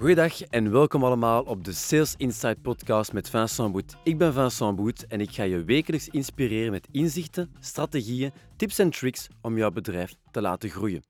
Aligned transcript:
Goedendag 0.00 0.42
en 0.42 0.70
welkom 0.70 1.04
allemaal 1.04 1.42
op 1.42 1.64
de 1.64 1.72
Sales 1.72 2.14
Insight 2.16 2.62
podcast 2.62 3.12
met 3.12 3.30
Vincent 3.30 3.72
Boet. 3.72 3.96
Ik 4.04 4.18
ben 4.18 4.32
Vincent 4.32 4.76
Boet 4.76 5.06
en 5.06 5.20
ik 5.20 5.30
ga 5.30 5.42
je 5.42 5.64
wekelijks 5.64 6.08
inspireren 6.08 6.70
met 6.70 6.88
inzichten, 6.90 7.54
strategieën, 7.58 8.32
tips 8.56 8.78
en 8.78 8.90
tricks 8.90 9.28
om 9.42 9.56
jouw 9.56 9.70
bedrijf 9.70 10.14
te 10.30 10.40
laten 10.40 10.70
groeien. 10.70 11.02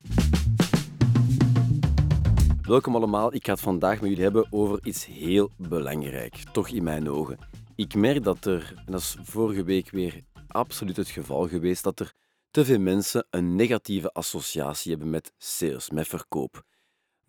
Welkom 2.63 2.95
allemaal, 2.97 3.35
ik 3.35 3.45
ga 3.45 3.53
het 3.53 3.61
vandaag 3.61 4.01
met 4.01 4.09
jullie 4.09 4.25
hebben 4.25 4.47
over 4.51 4.79
iets 4.83 5.07
heel 5.07 5.51
belangrijk, 5.57 6.35
toch 6.53 6.69
in 6.69 6.83
mijn 6.83 7.11
ogen. 7.11 7.39
Ik 7.77 7.95
merk 7.95 8.25
dat 8.25 8.45
er, 8.45 8.73
en 8.87 8.93
dat 8.93 9.01
is 9.01 9.17
vorige 9.23 9.65
week 9.65 9.91
weer 9.91 10.21
absoluut 10.47 10.97
het 10.97 11.09
geval 11.09 11.49
geweest, 11.49 11.85
dat 11.85 12.01
er 12.01 12.13
te 12.51 12.65
veel 12.65 12.81
mensen 12.81 13.27
een 13.31 13.55
negatieve 13.57 14.13
associatie 14.13 14.91
hebben 14.91 15.11
met 15.11 15.33
sales, 15.39 15.91
met 15.91 16.09
verkoop 16.09 16.69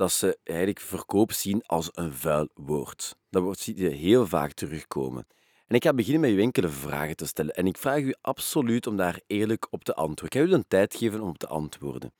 dat 0.02 0.12
ze 0.12 0.40
eigenlijk 0.44 0.80
verkoop 0.80 1.32
zien 1.32 1.64
als 1.66 1.90
een 1.94 2.14
vuil 2.14 2.50
woord. 2.54 3.16
Dat 3.30 3.44
woord 3.44 3.60
zie 3.60 3.78
je 3.78 3.90
heel 3.90 4.28
vaak 4.28 4.54
terugkomen. 4.54 5.28
En 5.68 5.76
ik 5.76 5.84
ga 5.84 5.94
beginnen 5.94 6.22
met 6.22 6.30
u 6.32 6.42
enkele 6.42 6.70
vragen 6.70 7.16
te 7.16 7.26
stellen. 7.26 7.56
En 7.56 7.68
ik 7.68 7.78
vraag 7.78 8.00
u 8.00 8.16
absoluut 8.22 8.88
om 8.88 8.98
daar 8.98 9.22
eerlijk 9.28 9.68
op 9.70 9.84
te 9.84 9.94
antwoorden. 9.94 10.26
Ik 10.26 10.48
ga 10.48 10.54
u 10.54 10.58
een 10.58 10.68
tijd 10.68 10.96
geven 10.96 11.22
om 11.22 11.30
op 11.30 11.38
te 11.38 11.48
antwoorden. 11.48 12.14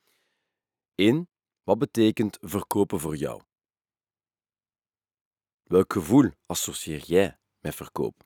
1. 0.94 1.28
Wat 1.62 1.78
betekent 1.78 2.38
verkopen 2.40 3.00
voor 3.00 3.16
jou? 3.16 3.42
Welk 5.62 5.92
gevoel 5.92 6.30
associeer 6.46 7.04
jij 7.04 7.38
met 7.58 7.74
verkoop? 7.74 8.24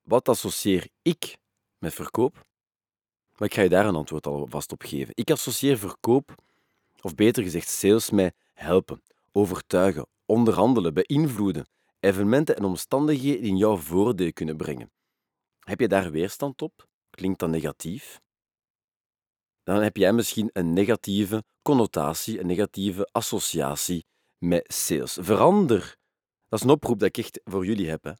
Wat 0.00 0.28
associeer 0.28 0.88
ik 1.02 1.38
met 1.78 1.94
verkoop? 1.94 2.34
Maar 3.36 3.48
ik 3.48 3.54
ga 3.54 3.62
je 3.62 3.68
daar 3.68 3.86
een 3.86 3.94
antwoord 3.94 4.26
alvast 4.26 4.72
op 4.72 4.82
geven. 4.82 5.14
Ik 5.16 5.30
associeer 5.30 5.78
verkoop 5.78 6.42
of 7.04 7.14
beter 7.14 7.42
gezegd 7.42 7.68
sales, 7.68 8.10
mij 8.10 8.32
helpen, 8.52 9.02
overtuigen, 9.32 10.06
onderhandelen, 10.26 10.94
beïnvloeden, 10.94 11.66
evenementen 12.00 12.56
en 12.56 12.64
omstandigheden 12.64 13.40
die 13.40 13.50
in 13.50 13.56
jouw 13.56 13.76
voordeel 13.76 14.32
kunnen 14.32 14.56
brengen. 14.56 14.92
Heb 15.58 15.80
je 15.80 15.88
daar 15.88 16.10
weerstand 16.10 16.62
op? 16.62 16.88
Klinkt 17.10 17.38
dat 17.38 17.48
negatief? 17.48 18.20
Dan 19.62 19.82
heb 19.82 19.96
jij 19.96 20.12
misschien 20.12 20.50
een 20.52 20.72
negatieve 20.72 21.44
connotatie, 21.62 22.40
een 22.40 22.46
negatieve 22.46 23.08
associatie 23.12 24.06
met 24.38 24.72
sales. 24.72 25.18
Verander, 25.20 25.96
dat 26.48 26.58
is 26.58 26.64
een 26.64 26.72
oproep 26.72 26.98
dat 26.98 27.08
ik 27.08 27.18
echt 27.18 27.40
voor 27.44 27.66
jullie 27.66 27.88
heb. 27.88 28.04
Hè. 28.04 28.12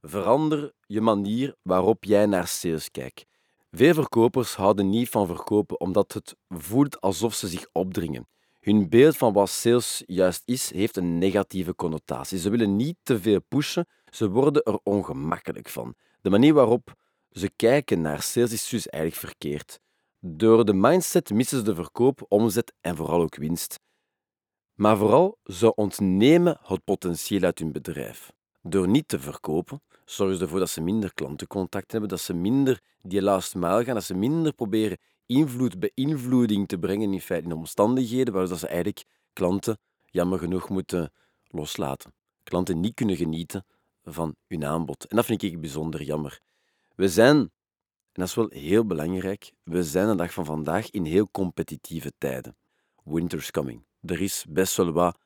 Verander 0.00 0.72
je 0.86 1.00
manier 1.00 1.56
waarop 1.62 2.04
jij 2.04 2.26
naar 2.26 2.46
sales 2.46 2.90
kijkt. 2.90 3.24
Veel 3.76 3.94
verkopers 3.94 4.54
houden 4.54 4.90
niet 4.90 5.08
van 5.08 5.26
verkopen 5.26 5.80
omdat 5.80 6.12
het 6.12 6.36
voelt 6.48 7.00
alsof 7.00 7.34
ze 7.34 7.48
zich 7.48 7.66
opdringen. 7.72 8.28
Hun 8.60 8.88
beeld 8.88 9.16
van 9.16 9.32
wat 9.32 9.50
sales 9.50 10.02
juist 10.06 10.42
is, 10.44 10.72
heeft 10.72 10.96
een 10.96 11.18
negatieve 11.18 11.74
connotatie. 11.74 12.38
Ze 12.38 12.50
willen 12.50 12.76
niet 12.76 12.96
te 13.02 13.20
veel 13.20 13.40
pushen, 13.48 13.86
ze 14.10 14.28
worden 14.30 14.62
er 14.62 14.78
ongemakkelijk 14.82 15.68
van. 15.68 15.94
De 16.20 16.30
manier 16.30 16.54
waarop 16.54 16.94
ze 17.30 17.50
kijken 17.56 18.00
naar 18.00 18.22
sales 18.22 18.52
is 18.52 18.68
dus 18.68 18.88
eigenlijk 18.88 19.26
verkeerd. 19.26 19.80
Door 20.18 20.64
de 20.64 20.74
mindset 20.74 21.30
missen 21.30 21.58
ze 21.58 21.64
de 21.64 21.74
verkoop, 21.74 22.24
omzet 22.28 22.72
en 22.80 22.96
vooral 22.96 23.20
ook 23.20 23.36
winst. 23.36 23.80
Maar 24.74 24.96
vooral, 24.96 25.38
ze 25.44 25.74
ontnemen 25.74 26.58
het 26.62 26.84
potentieel 26.84 27.42
uit 27.42 27.58
hun 27.58 27.72
bedrijf. 27.72 28.32
Door 28.62 28.88
niet 28.88 29.08
te 29.08 29.20
verkopen, 29.20 29.82
zorgen 30.12 30.36
ze 30.36 30.42
ervoor 30.42 30.58
dat 30.58 30.70
ze 30.70 30.80
minder 30.80 31.14
klantencontact 31.14 31.92
hebben, 31.92 32.10
dat 32.10 32.20
ze 32.20 32.34
minder 32.34 32.80
die 33.02 33.22
last 33.22 33.54
mile 33.54 33.84
gaan, 33.84 33.94
dat 33.94 34.04
ze 34.04 34.14
minder 34.14 34.52
proberen 34.52 34.98
invloed, 35.26 35.78
beïnvloeding 35.78 36.68
te 36.68 36.78
brengen 36.78 37.12
in 37.12 37.20
feite 37.20 37.46
in 37.46 37.52
omstandigheden 37.52 38.34
waardoor 38.34 38.58
ze 38.58 38.66
eigenlijk 38.66 39.04
klanten 39.32 39.78
jammer 40.04 40.38
genoeg 40.38 40.68
moeten 40.68 41.12
loslaten. 41.44 42.14
Klanten 42.42 42.80
niet 42.80 42.94
kunnen 42.94 43.16
genieten 43.16 43.64
van 44.04 44.36
hun 44.46 44.64
aanbod. 44.64 45.06
En 45.06 45.16
dat 45.16 45.24
vind 45.24 45.42
ik 45.42 45.60
bijzonder 45.60 46.02
jammer. 46.02 46.40
We 46.94 47.08
zijn, 47.08 47.36
en 47.36 47.50
dat 48.12 48.28
is 48.28 48.34
wel 48.34 48.48
heel 48.50 48.86
belangrijk, 48.86 49.52
we 49.62 49.84
zijn 49.84 50.08
de 50.08 50.14
dag 50.14 50.32
van 50.32 50.44
vandaag 50.44 50.90
in 50.90 51.04
heel 51.04 51.30
competitieve 51.30 52.12
tijden. 52.18 52.56
Winter's 53.04 53.50
coming. 53.50 53.84
Er 54.00 54.20
is 54.20 54.44
best 54.48 54.76
wel 54.76 54.92
wat 54.92 55.18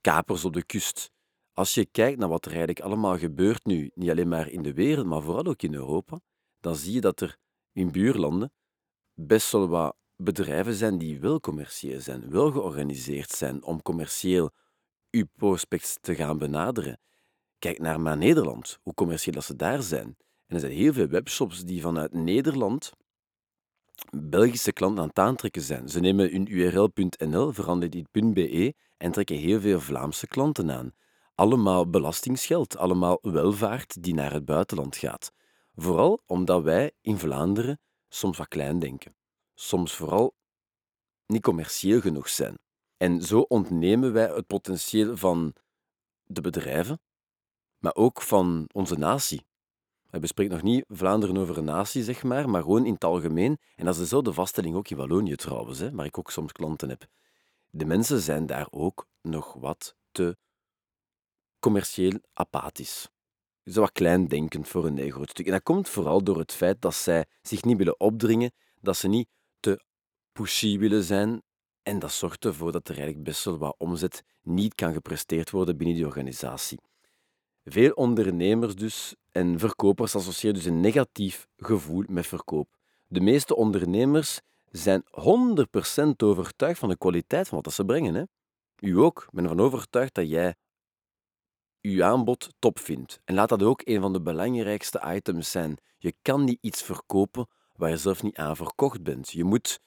kapers 0.00 0.44
op 0.44 0.52
de 0.52 0.64
kust. 0.64 1.10
Als 1.52 1.74
je 1.74 1.86
kijkt 1.86 2.18
naar 2.18 2.28
wat 2.28 2.44
er 2.44 2.50
eigenlijk 2.50 2.80
allemaal 2.80 3.18
gebeurt 3.18 3.64
nu, 3.64 3.90
niet 3.94 4.10
alleen 4.10 4.28
maar 4.28 4.48
in 4.48 4.62
de 4.62 4.74
wereld, 4.74 5.06
maar 5.06 5.22
vooral 5.22 5.44
ook 5.44 5.62
in 5.62 5.74
Europa, 5.74 6.20
dan 6.60 6.76
zie 6.76 6.92
je 6.92 7.00
dat 7.00 7.20
er 7.20 7.36
in 7.72 7.90
buurlanden 7.90 8.52
best 9.14 9.52
wel 9.52 9.68
wat 9.68 9.96
bedrijven 10.16 10.74
zijn 10.74 10.98
die 10.98 11.20
wel 11.20 11.40
commercieel 11.40 12.00
zijn, 12.00 12.30
wel 12.30 12.50
georganiseerd 12.50 13.30
zijn 13.30 13.62
om 13.62 13.82
commercieel 13.82 14.50
uw 15.10 15.24
prospects 15.32 15.98
te 16.00 16.14
gaan 16.14 16.38
benaderen. 16.38 17.00
Kijk 17.58 17.78
naar 17.78 18.00
maar 18.00 18.16
Nederland, 18.16 18.78
hoe 18.82 18.94
commercieel 18.94 19.34
dat 19.34 19.44
ze 19.44 19.56
daar 19.56 19.82
zijn. 19.82 20.16
En 20.46 20.54
er 20.54 20.60
zijn 20.60 20.72
heel 20.72 20.92
veel 20.92 21.06
webshops 21.06 21.64
die 21.64 21.80
vanuit 21.80 22.12
Nederland 22.12 22.92
Belgische 24.10 24.72
klanten 24.72 25.02
aan 25.02 25.08
het 25.08 25.18
aantrekken 25.18 25.62
zijn. 25.62 25.88
Ze 25.88 26.00
nemen 26.00 26.30
hun 26.30 26.52
url.nl, 26.52 27.52
veranderen 27.52 27.90
die 27.90 28.32
.be 28.32 28.74
en 28.96 29.12
trekken 29.12 29.36
heel 29.36 29.60
veel 29.60 29.80
Vlaamse 29.80 30.26
klanten 30.26 30.70
aan 30.70 30.92
allemaal 31.42 31.90
belastingsgeld, 31.90 32.76
allemaal 32.76 33.18
welvaart 33.22 34.02
die 34.02 34.14
naar 34.14 34.32
het 34.32 34.44
buitenland 34.44 34.96
gaat. 34.96 35.32
Vooral 35.74 36.22
omdat 36.26 36.62
wij 36.62 36.92
in 37.00 37.18
Vlaanderen 37.18 37.80
soms 38.08 38.38
wat 38.38 38.48
klein 38.48 38.78
denken. 38.78 39.14
Soms 39.54 39.94
vooral 39.94 40.34
niet 41.26 41.42
commercieel 41.42 42.00
genoeg 42.00 42.28
zijn. 42.28 42.58
En 42.96 43.22
zo 43.22 43.40
ontnemen 43.40 44.12
wij 44.12 44.34
het 44.34 44.46
potentieel 44.46 45.16
van 45.16 45.54
de 46.24 46.40
bedrijven, 46.40 47.00
maar 47.78 47.94
ook 47.94 48.22
van 48.22 48.68
onze 48.72 48.98
natie. 48.98 49.46
We 50.10 50.18
bespreken 50.18 50.52
nog 50.52 50.62
niet 50.62 50.84
Vlaanderen 50.88 51.36
over 51.36 51.58
een 51.58 51.64
natie, 51.64 52.02
zeg 52.02 52.22
maar, 52.22 52.48
maar 52.48 52.62
gewoon 52.62 52.86
in 52.86 52.92
het 52.92 53.04
algemeen. 53.04 53.58
En 53.76 53.84
dat 53.84 53.94
is 53.94 54.00
dezelfde 54.00 54.32
vaststelling 54.32 54.76
ook 54.76 54.88
in 54.88 54.96
Wallonië 54.96 55.36
trouwens, 55.36 55.78
hè, 55.78 55.90
waar 55.90 56.06
ik 56.06 56.18
ook 56.18 56.30
soms 56.30 56.52
klanten 56.52 56.88
heb. 56.88 57.06
De 57.70 57.84
mensen 57.84 58.20
zijn 58.20 58.46
daar 58.46 58.66
ook 58.70 59.06
nog 59.22 59.52
wat 59.52 59.96
te 60.10 60.36
commercieel 61.62 62.20
apathisch. 62.32 63.08
Zo 63.64 63.80
wat 63.80 63.92
kleindenkend 63.92 64.68
voor 64.68 64.86
een 64.86 65.10
groot 65.10 65.30
stuk. 65.30 65.46
En 65.46 65.52
dat 65.52 65.62
komt 65.62 65.88
vooral 65.88 66.24
door 66.24 66.38
het 66.38 66.52
feit 66.52 66.80
dat 66.80 66.94
zij 66.94 67.24
zich 67.42 67.64
niet 67.64 67.76
willen 67.76 68.00
opdringen, 68.00 68.52
dat 68.80 68.96
ze 68.96 69.08
niet 69.08 69.28
te 69.60 69.84
pushy 70.32 70.78
willen 70.78 71.02
zijn. 71.02 71.42
En 71.82 71.98
dat 71.98 72.12
zorgt 72.12 72.44
ervoor 72.44 72.72
dat 72.72 72.88
er 72.88 72.94
eigenlijk 72.94 73.24
best 73.24 73.44
wel 73.44 73.58
wat 73.58 73.74
omzet 73.78 74.22
niet 74.42 74.74
kan 74.74 74.92
gepresteerd 74.92 75.50
worden 75.50 75.76
binnen 75.76 75.96
die 75.96 76.06
organisatie. 76.06 76.78
Veel 77.64 77.92
ondernemers 77.92 78.74
dus 78.74 79.14
en 79.30 79.58
verkopers 79.58 80.16
associëren 80.16 80.56
dus 80.56 80.64
een 80.64 80.80
negatief 80.80 81.46
gevoel 81.56 82.04
met 82.08 82.26
verkoop. 82.26 82.76
De 83.06 83.20
meeste 83.20 83.56
ondernemers 83.56 84.40
zijn 84.70 85.04
100% 85.04 86.10
overtuigd 86.16 86.78
van 86.78 86.88
de 86.88 86.98
kwaliteit 86.98 87.48
van 87.48 87.60
wat 87.62 87.72
ze 87.72 87.84
brengen. 87.84 88.14
Hè? 88.14 88.22
U 88.78 88.98
ook. 88.98 89.22
Ik 89.22 89.30
ben 89.32 89.44
ervan 89.44 89.60
overtuigd 89.60 90.14
dat 90.14 90.28
jij 90.28 90.54
je 91.90 92.04
aanbod 92.04 92.48
top 92.58 92.78
vindt. 92.78 93.20
En 93.24 93.34
laat 93.34 93.48
dat 93.48 93.62
ook 93.62 93.80
een 93.84 94.00
van 94.00 94.12
de 94.12 94.20
belangrijkste 94.20 95.02
items 95.14 95.50
zijn. 95.50 95.76
Je 95.98 96.14
kan 96.22 96.44
niet 96.44 96.58
iets 96.60 96.82
verkopen 96.82 97.48
waar 97.72 97.90
je 97.90 97.96
zelf 97.96 98.22
niet 98.22 98.36
aan 98.36 98.56
verkocht 98.56 99.02
bent. 99.02 99.30
Je 99.30 99.44
moet 99.44 99.80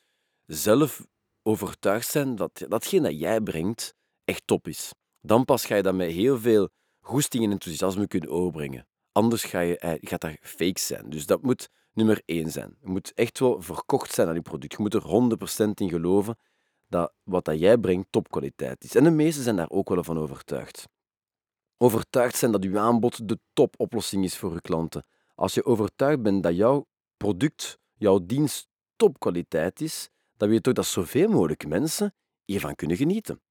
zelf 0.45 1.05
overtuigd 1.43 2.07
zijn 2.07 2.35
dat 2.35 2.65
datgene 2.67 3.09
dat 3.09 3.19
jij 3.19 3.41
brengt 3.41 3.95
echt 4.23 4.41
top 4.45 4.67
is. 4.67 4.93
Dan 5.21 5.45
pas 5.45 5.65
ga 5.65 5.75
je 5.75 5.83
dat 5.83 5.95
met 5.95 6.11
heel 6.11 6.39
veel 6.39 6.69
goesting 6.99 7.43
en 7.43 7.51
enthousiasme 7.51 8.07
kunnen 8.07 8.29
overbrengen. 8.29 8.87
Anders 9.11 9.43
ga 9.43 9.59
je, 9.59 9.77
eh, 9.77 9.93
gaat 10.01 10.21
dat 10.21 10.37
fake 10.41 10.79
zijn. 10.79 11.09
Dus 11.09 11.25
dat 11.25 11.41
moet 11.41 11.69
nummer 11.93 12.21
één 12.25 12.51
zijn. 12.51 12.77
Je 12.81 12.87
moet 12.87 13.13
echt 13.13 13.39
wel 13.39 13.61
verkocht 13.61 14.13
zijn 14.13 14.27
aan 14.27 14.33
je 14.33 14.41
product. 14.41 14.71
Je 14.71 14.81
moet 14.81 14.93
er 14.93 15.01
100% 15.01 15.79
in 15.79 15.89
geloven 15.89 16.37
dat 16.87 17.13
wat 17.23 17.45
dat 17.45 17.59
jij 17.59 17.77
brengt 17.77 18.07
topkwaliteit 18.09 18.83
is. 18.83 18.95
En 18.95 19.03
de 19.03 19.11
meesten 19.11 19.43
zijn 19.43 19.55
daar 19.55 19.69
ook 19.69 19.89
wel 19.89 20.03
van 20.03 20.17
overtuigd 20.17 20.87
overtuigd 21.77 22.35
zijn 22.37 22.51
dat 22.51 22.63
uw 22.63 22.79
aanbod 22.79 23.27
de 23.27 23.39
topoplossing 23.53 24.23
is 24.23 24.37
voor 24.37 24.51
uw 24.51 24.59
klanten. 24.61 25.05
Als 25.35 25.53
je 25.53 25.65
overtuigd 25.65 26.21
bent 26.21 26.43
dat 26.43 26.55
jouw 26.55 26.85
product, 27.17 27.79
jouw 27.93 28.25
dienst 28.25 28.67
topkwaliteit 28.95 29.81
is, 29.81 30.09
dan 30.37 30.47
weet 30.47 30.57
je 30.57 30.63
toch 30.63 30.73
dat 30.73 30.85
zoveel 30.85 31.29
mogelijk 31.29 31.67
mensen 31.67 32.13
hiervan 32.45 32.75
kunnen 32.75 32.97
genieten. 32.97 33.41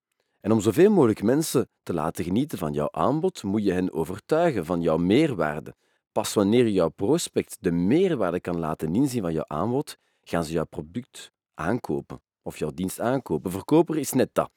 En 0.41 0.53
om 0.53 0.61
zoveel 0.61 0.91
mogelijk 0.91 1.23
mensen 1.23 1.69
te 1.82 1.94
laten 1.94 2.25
genieten 2.25 2.59
van 2.59 2.73
jouw 2.73 2.88
aanbod, 2.91 3.43
moet 3.43 3.65
je 3.65 3.73
hen 3.73 3.93
overtuigen 3.93 4.65
van 4.65 4.81
jouw 4.81 4.97
meerwaarde. 4.97 5.75
Pas 6.12 6.35
wanneer 6.35 6.69
jouw 6.69 6.88
prospect 6.88 7.56
de 7.61 7.70
meerwaarde 7.70 8.41
kan 8.41 8.59
laten 8.59 8.94
inzien 8.94 9.23
van 9.23 9.32
jouw 9.32 9.44
aanbod, 9.47 9.97
gaan 10.23 10.44
ze 10.44 10.53
jouw 10.53 10.65
product 10.65 11.32
aankopen 11.55 12.23
of 12.43 12.59
jouw 12.59 12.70
dienst 12.70 13.00
aankopen. 13.00 13.50
Verkoper 13.50 13.99
is 13.99 14.12
net 14.12 14.29
dat 14.32 14.50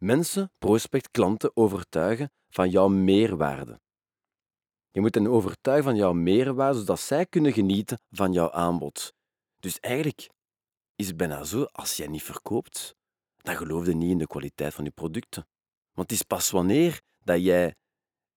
mensen, 0.00 0.52
prospect, 0.58 1.10
klanten 1.10 1.56
overtuigen 1.56 2.32
van 2.48 2.70
jouw 2.70 2.88
meerwaarde. 2.88 3.80
Je 4.90 5.00
moet 5.00 5.14
hen 5.14 5.26
overtuigen 5.26 5.84
van 5.84 5.96
jouw 5.96 6.12
meerwaarde, 6.12 6.78
zodat 6.78 7.00
zij 7.00 7.26
kunnen 7.26 7.52
genieten 7.52 8.00
van 8.10 8.32
jouw 8.32 8.50
aanbod. 8.50 9.14
Dus 9.58 9.80
eigenlijk 9.80 10.30
is 10.96 11.06
het 11.06 11.16
bijna 11.16 11.44
zo, 11.44 11.62
als 11.62 11.96
jij 11.96 12.06
niet 12.06 12.22
verkoopt, 12.22 12.94
dan 13.36 13.56
geloof 13.56 13.86
je 13.86 13.94
niet 13.94 14.10
in 14.10 14.18
de 14.18 14.26
kwaliteit 14.26 14.74
van 14.74 14.84
je 14.84 14.90
producten. 14.90 15.48
Want 15.92 16.10
het 16.10 16.18
is 16.18 16.26
pas 16.26 16.50
wanneer 16.50 17.00
dat 17.18 17.42
jij 17.42 17.74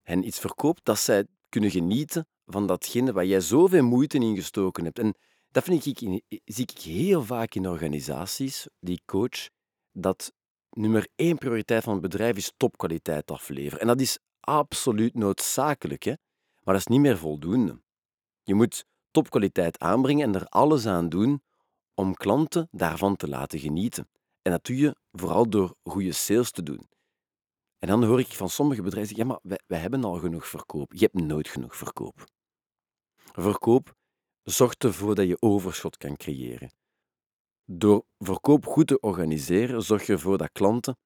hen 0.01 0.27
iets 0.27 0.39
verkoopt, 0.39 0.86
dat 0.86 1.00
zij 1.00 1.27
kunnen 1.50 1.71
genieten 1.71 2.27
van 2.45 2.68
datgene 2.68 3.13
waar 3.13 3.25
jij 3.25 3.39
zoveel 3.39 3.83
moeite 3.83 4.18
in 4.18 4.36
gestoken 4.36 4.83
hebt. 4.83 5.00
En 5.00 5.15
dat 5.51 5.63
vind 5.63 5.86
ik, 5.86 5.98
zie 6.45 6.65
ik 6.65 6.80
heel 6.80 7.24
vaak 7.24 7.56
in 7.56 7.68
organisaties 7.68 8.68
die 8.80 9.01
coach, 9.06 9.50
dat 9.92 10.33
nummer 10.75 11.07
één 11.15 11.37
prioriteit 11.37 11.83
van 11.83 11.93
het 11.93 12.01
bedrijf 12.01 12.37
is 12.37 12.53
topkwaliteit 12.57 13.31
afleveren. 13.31 13.79
En 13.79 13.87
dat 13.87 14.01
is 14.01 14.19
absoluut 14.39 15.13
noodzakelijk, 15.13 16.03
hè? 16.03 16.13
maar 16.63 16.73
dat 16.73 16.83
is 16.83 16.87
niet 16.87 16.99
meer 16.99 17.17
voldoende. 17.17 17.81
Je 18.43 18.53
moet 18.53 18.85
topkwaliteit 19.11 19.79
aanbrengen 19.79 20.27
en 20.27 20.35
er 20.35 20.45
alles 20.45 20.85
aan 20.85 21.09
doen 21.09 21.43
om 21.93 22.13
klanten 22.13 22.67
daarvan 22.71 23.15
te 23.15 23.27
laten 23.27 23.59
genieten. 23.59 24.09
En 24.41 24.51
dat 24.51 24.65
doe 24.65 24.77
je 24.77 24.95
vooral 25.11 25.49
door 25.49 25.75
goede 25.83 26.11
sales 26.11 26.51
te 26.51 26.63
doen. 26.63 26.89
En 27.79 27.87
dan 27.87 28.03
hoor 28.03 28.19
ik 28.19 28.27
van 28.27 28.49
sommige 28.49 28.81
bedrijven 28.81 29.15
zeggen, 29.15 29.27
ja, 29.27 29.39
maar 29.45 29.59
wij 29.67 29.79
hebben 29.79 30.03
al 30.03 30.19
genoeg 30.19 30.47
verkoop. 30.47 30.93
Je 30.93 31.09
hebt 31.11 31.25
nooit 31.25 31.47
genoeg 31.47 31.75
verkoop. 31.75 32.25
Verkoop 33.31 33.95
zorgt 34.43 34.83
ervoor 34.83 35.15
dat 35.15 35.27
je 35.27 35.41
overschot 35.41 35.97
kan 35.97 36.17
creëren. 36.17 36.71
Door 37.65 38.06
verkoop 38.18 38.65
goed 38.65 38.88
te 38.88 39.00
organiseren, 39.00 39.81
zorg 39.81 40.06
je 40.06 40.13
ervoor 40.13 40.38
dat 40.38 40.50
klanten 40.51 40.98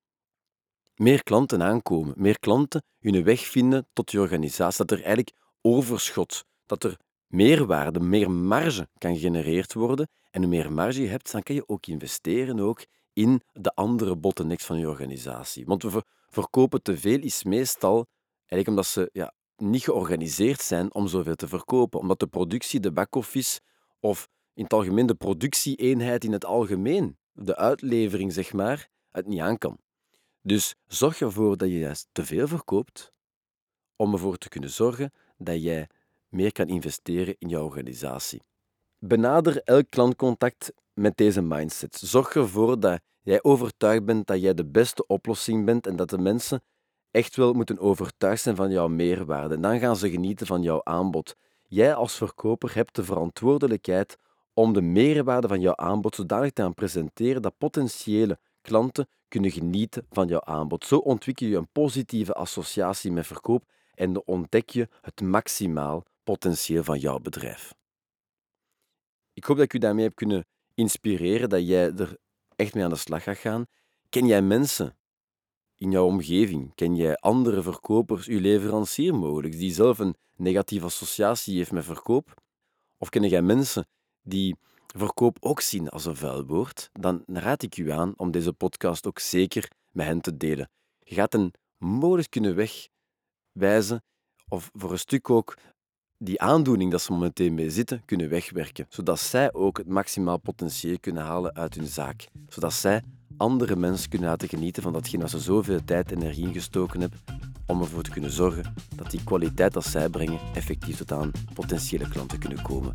meer 0.98 1.24
klanten 1.24 1.63
aankomen, 1.63 2.13
meer 2.18 2.39
klanten 2.39 2.83
hun 3.00 3.24
weg 3.24 3.42
vinden 3.42 3.88
tot 3.94 4.12
je 4.12 4.19
organisatie, 4.19 4.86
dat 4.86 4.98
er 4.98 5.06
eigenlijk 5.06 5.36
overschot, 5.62 6.45
dat 6.65 6.83
er 6.83 6.98
meerwaarde, 7.27 8.00
meer 8.00 8.31
marge 8.31 8.89
kan 8.98 9.18
genereerd 9.18 9.74
worden. 9.74 10.09
En 10.31 10.42
hoe 10.42 10.50
meer 10.50 10.71
marge 10.71 11.01
je 11.01 11.07
hebt, 11.07 11.31
dan 11.31 11.44
kan 11.44 11.56
je 11.56 11.68
ook 11.68 11.86
investeren 11.86 12.59
ook 12.59 12.86
in 13.13 13.42
de 13.54 13.75
andere 13.75 14.15
bottlenecks 14.15 14.65
van 14.65 14.80
je 14.80 14.88
organisatie. 14.88 15.65
Want 15.65 15.83
we 15.83 16.04
verkopen 16.30 16.81
te 16.81 16.98
veel 16.98 17.19
is 17.19 17.44
meestal 17.44 18.07
eigenlijk 18.39 18.68
omdat 18.68 18.86
ze 18.86 19.09
ja, 19.13 19.33
niet 19.56 19.83
georganiseerd 19.83 20.62
zijn 20.62 20.94
om 20.94 21.07
zoveel 21.07 21.36
te 21.36 21.48
verkopen. 21.48 22.00
Omdat 22.00 22.19
de 22.19 22.27
productie, 22.27 22.80
de 22.80 22.92
back-office 22.92 23.59
of 24.00 24.30
in 24.57 24.63
het 24.63 24.74
algemeen 24.74 25.06
de 25.06 25.15
productieeenheid 25.15 26.24
in 26.24 26.31
het 26.31 26.45
algemeen, 26.45 27.18
de 27.31 27.56
uitlevering 27.56 28.33
zeg 28.33 28.54
maar, 28.54 28.89
het 29.12 29.27
niet 29.27 29.39
aan 29.39 29.57
kan. 29.57 29.77
Dus 30.42 30.75
zorg 30.88 31.21
ervoor 31.21 31.57
dat 31.57 31.69
je 31.69 31.80
juist 31.80 32.07
te 32.12 32.25
veel 32.25 32.48
verkoopt 32.48 33.12
om 33.95 34.13
ervoor 34.13 34.38
te 34.38 34.50
kunnen 34.50 34.69
zorgen 34.69 35.13
dat 35.38 35.63
jij 35.63 35.89
meer 36.30 36.51
kan 36.51 36.68
investeren 36.68 37.36
in 37.39 37.50
jouw 37.50 37.63
organisatie. 37.63 38.42
Benader 39.00 39.62
elk 39.63 39.89
klantcontact 39.89 40.74
met 40.94 41.18
deze 41.18 41.42
mindset. 41.42 41.95
Zorg 41.95 42.36
ervoor 42.36 42.80
dat 42.80 43.01
jij 43.21 43.44
overtuigd 43.44 44.06
bent 44.06 44.27
dat 44.27 44.42
jij 44.42 44.54
de 44.54 44.65
beste 44.65 45.07
oplossing 45.07 45.65
bent 45.65 45.88
en 45.88 45.95
dat 45.95 46.09
de 46.09 46.18
mensen 46.18 46.63
echt 47.12 47.36
wel 47.36 47.54
moeten 47.54 47.80
overtuigd 47.80 48.42
zijn 48.42 48.56
van 48.56 48.71
jouw 48.71 48.88
meerwaarde. 48.88 49.56
En 49.56 49.62
dan 49.62 49.80
gaan 49.80 49.95
ze 49.95 50.09
genieten 50.09 50.48
van 50.48 50.62
jouw 50.62 50.81
aanbod. 50.83 51.36
Jij 51.68 51.94
als 51.94 52.15
verkoper 52.15 52.75
hebt 52.75 52.95
de 52.95 53.04
verantwoordelijkheid 53.04 54.18
om 54.57 54.74
de 54.74 54.81
meerwaarde 54.81 55.48
van 55.48 55.62
jouw 55.62 55.75
aanbod 55.75 56.15
zodanig 56.15 56.51
te 56.51 56.71
presenteren 56.75 57.42
dat 57.42 57.57
potentiële 57.57 58.39
klanten 58.62 59.07
kunnen 59.27 59.51
genieten 59.51 60.06
van 60.09 60.27
jouw 60.27 60.44
aanbod. 60.44 60.86
Zo 60.86 60.98
ontwikkel 60.98 61.48
je 61.48 61.57
een 61.57 61.71
positieve 61.71 62.33
associatie 62.33 63.12
met 63.12 63.27
verkoop 63.27 63.63
en 63.94 64.25
ontdek 64.25 64.69
je 64.69 64.88
het 65.01 65.21
maximaal 65.21 66.04
potentieel 66.24 66.83
van 66.83 67.00
jouw 67.00 67.19
bedrijf. 67.19 67.74
Ik 69.33 69.44
hoop 69.44 69.56
dat 69.56 69.65
ik 69.65 69.74
u 69.74 69.77
daarmee 69.77 70.04
heb 70.04 70.15
kunnen 70.15 70.45
inspireren, 70.74 71.50
dat 71.50 71.68
jij 71.68 71.94
er 71.94 72.18
echt 72.56 72.74
mee 72.74 72.83
aan 72.83 72.89
de 72.89 72.95
slag 72.95 73.24
gaat 73.24 73.38
gaan. 73.38 73.65
Ken 74.09 74.25
jij 74.25 74.42
mensen 74.42 74.98
in 75.75 75.92
jouw 75.92 76.06
omgeving? 76.06 76.75
Ken 76.75 76.95
jij 76.95 77.15
andere 77.15 77.62
verkopers, 77.62 78.27
uw 78.27 78.39
leverancier 78.39 79.15
mogelijk, 79.15 79.57
die 79.57 79.74
zelf 79.74 80.00
een 80.00 80.15
negatieve 80.36 80.86
associatie 80.86 81.57
heeft 81.57 81.71
met 81.71 81.86
verkoop? 81.86 82.33
Of 82.98 83.09
ken 83.09 83.24
jij 83.24 83.42
mensen 83.42 83.88
die 84.27 84.56
verkoop 84.95 85.38
ook 85.39 85.62
zien 85.62 85.89
als 85.89 86.06
een 86.06 86.15
vuil 86.15 86.45
woord? 86.45 86.89
Dan 86.94 87.24
raad 87.25 87.63
ik 87.63 87.77
u 87.77 87.91
aan 87.91 88.13
om 88.15 88.31
deze 88.31 88.53
podcast 88.53 89.07
ook 89.07 89.19
zeker 89.19 89.71
met 89.91 90.06
hen 90.06 90.21
te 90.21 90.38
delen. 90.38 90.69
Je 91.03 91.15
gaat 91.15 91.33
een 91.33 91.53
mogelijk 91.77 92.29
kunnen 92.29 92.56
wegwijzen, 92.56 94.03
of 94.47 94.69
voor 94.74 94.91
een 94.91 95.00
stuk 95.00 95.29
ook 95.29 95.57
die 96.18 96.41
aandoening 96.41 96.91
dat 96.91 97.01
ze 97.01 97.12
momenteel 97.12 97.51
mee 97.51 97.69
zitten, 97.69 98.06
kunnen 98.06 98.29
wegwerken. 98.29 98.85
Zodat 98.89 99.19
zij 99.19 99.53
ook 99.53 99.77
het 99.77 99.88
maximaal 99.88 100.38
potentieel 100.38 101.00
kunnen 101.00 101.23
halen 101.23 101.56
uit 101.56 101.75
hun 101.75 101.88
zaak. 101.88 102.27
Zodat 102.47 102.73
zij 102.73 103.03
andere 103.38 103.75
mensen 103.75 104.09
kunnen 104.09 104.30
laten 104.30 104.50
genieten 104.50 104.83
van 104.83 104.94
datgene 104.94 105.21
waar 105.21 105.30
ze 105.30 105.39
zoveel 105.39 105.83
tijd 105.85 106.12
en 106.12 106.21
energie 106.21 106.47
in 106.47 106.53
gestoken 106.53 107.00
hebben, 107.01 107.19
om 107.65 107.81
ervoor 107.81 108.03
te 108.03 108.12
kunnen 108.12 108.31
zorgen 108.31 108.73
dat 108.95 109.12
die 109.12 109.23
kwaliteit 109.23 109.73
dat 109.73 109.85
zij 109.85 110.09
brengen 110.09 110.39
effectief 110.53 110.97
tot 110.97 111.12
aan 111.12 111.31
potentiële 111.53 112.09
klanten 112.09 112.39
kunnen 112.39 112.62
komen. 112.62 112.94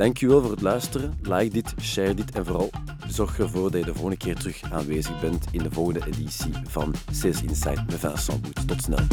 Dankjewel 0.00 0.40
voor 0.40 0.50
het 0.50 0.60
luisteren. 0.60 1.18
Like 1.22 1.48
dit, 1.48 1.74
share 1.80 2.14
dit 2.14 2.30
en 2.30 2.46
vooral 2.46 2.70
zorg 3.08 3.38
ervoor 3.38 3.70
dat 3.70 3.80
je 3.80 3.86
de 3.86 3.92
volgende 3.92 4.16
keer 4.16 4.34
terug 4.34 4.62
aanwezig 4.72 5.20
bent 5.20 5.46
in 5.50 5.62
de 5.62 5.70
volgende 5.70 6.06
editie 6.06 6.52
van 6.68 6.94
Sales 7.12 7.42
Insight 7.42 7.86
met 7.86 7.98
Vincent 7.98 8.42
Boet. 8.42 8.68
Tot 8.68 8.82
snel. 8.82 9.06